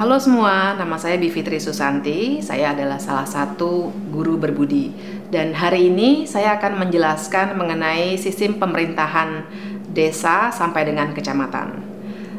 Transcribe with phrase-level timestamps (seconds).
[0.00, 2.40] Halo semua, nama saya Bivitri Susanti.
[2.40, 4.96] Saya adalah salah satu guru berbudi.
[5.28, 9.44] Dan hari ini saya akan menjelaskan mengenai sistem pemerintahan
[9.92, 11.84] desa sampai dengan kecamatan.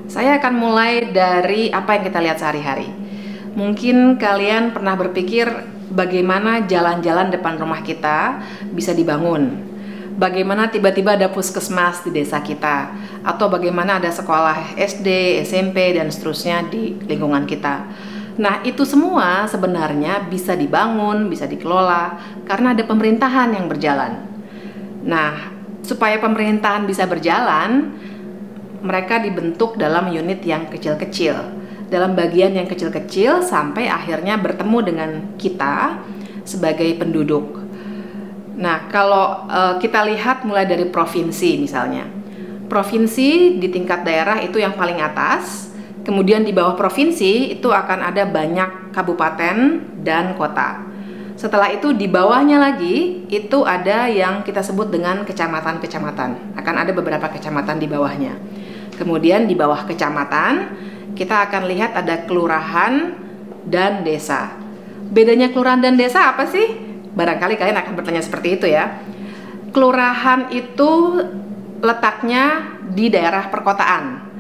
[0.09, 2.89] Saya akan mulai dari apa yang kita lihat sehari-hari.
[3.53, 5.45] Mungkin kalian pernah berpikir
[5.93, 8.41] bagaimana jalan-jalan depan rumah kita
[8.73, 9.70] bisa dibangun
[10.17, 12.91] bagaimana tiba-tiba ada puskesmas di desa kita
[13.23, 17.85] atau bagaimana ada sekolah SD, SMP dan seterusnya di lingkungan kita.
[18.39, 24.23] Nah, itu semua sebenarnya bisa dibangun, bisa dikelola karena ada pemerintahan yang berjalan.
[25.03, 25.51] Nah,
[25.85, 27.91] supaya pemerintahan bisa berjalan,
[28.81, 31.37] mereka dibentuk dalam unit yang kecil-kecil,
[31.93, 36.01] dalam bagian yang kecil-kecil sampai akhirnya bertemu dengan kita
[36.41, 37.60] sebagai penduduk.
[38.61, 42.05] Nah, kalau uh, kita lihat mulai dari provinsi misalnya.
[42.69, 45.73] Provinsi di tingkat daerah itu yang paling atas,
[46.05, 50.87] kemudian di bawah provinsi itu akan ada banyak kabupaten dan kota.
[51.35, 56.53] Setelah itu di bawahnya lagi itu ada yang kita sebut dengan kecamatan-kecamatan.
[56.53, 58.37] Akan ada beberapa kecamatan di bawahnya.
[58.93, 60.77] Kemudian di bawah kecamatan
[61.17, 63.17] kita akan lihat ada kelurahan
[63.65, 64.53] dan desa.
[65.09, 66.90] Bedanya kelurahan dan desa apa sih?
[67.11, 69.03] Barangkali kalian akan bertanya seperti itu ya.
[69.71, 71.19] Kelurahan itu
[71.81, 74.31] letaknya di daerah perkotaan.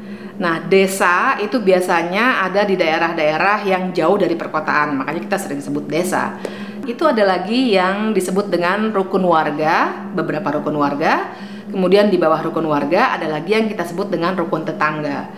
[0.41, 5.85] Nah, desa itu biasanya ada di daerah-daerah yang jauh dari perkotaan, makanya kita sering sebut
[5.85, 6.41] desa.
[6.89, 11.29] Itu ada lagi yang disebut dengan rukun warga, beberapa rukun warga.
[11.69, 15.29] Kemudian di bawah rukun warga ada lagi yang kita sebut dengan rukun tetangga.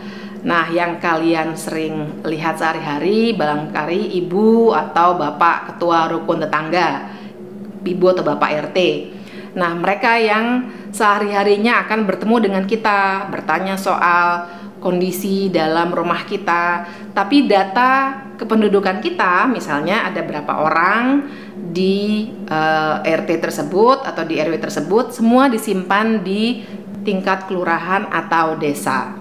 [0.43, 7.11] Nah, yang kalian sering lihat sehari-hari, barangkali ibu atau bapak ketua rukun tetangga
[7.83, 8.79] ibu atau bapak RT.
[9.53, 14.49] Nah, mereka yang sehari-harinya akan bertemu dengan kita, bertanya soal
[14.81, 16.83] kondisi dalam rumah kita,
[17.15, 21.23] tapi data kependudukan kita, misalnya ada berapa orang
[21.55, 26.67] di uh, eh, RT tersebut atau di RW tersebut, semua disimpan di
[27.07, 29.15] tingkat kelurahan atau desa.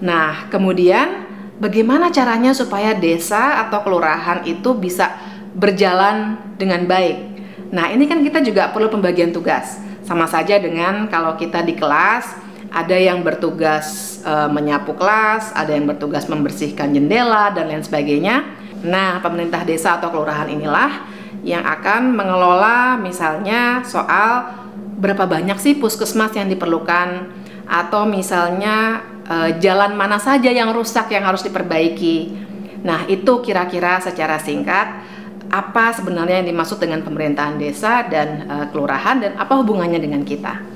[0.00, 1.28] Nah, kemudian
[1.60, 5.12] bagaimana caranya supaya desa atau kelurahan itu bisa
[5.52, 7.35] berjalan dengan baik?
[7.76, 9.76] Nah, ini kan kita juga perlu pembagian tugas.
[10.00, 12.24] Sama saja dengan kalau kita di kelas
[12.72, 18.48] ada yang bertugas e, menyapu kelas, ada yang bertugas membersihkan jendela dan lain sebagainya.
[18.80, 21.04] Nah, pemerintah desa atau kelurahan inilah
[21.44, 24.48] yang akan mengelola misalnya soal
[24.96, 27.28] berapa banyak sih puskesmas yang diperlukan
[27.68, 32.48] atau misalnya e, jalan mana saja yang rusak yang harus diperbaiki.
[32.88, 34.86] Nah, itu kira-kira secara singkat
[35.50, 40.75] apa sebenarnya yang dimaksud dengan pemerintahan desa dan uh, kelurahan dan apa hubungannya dengan kita.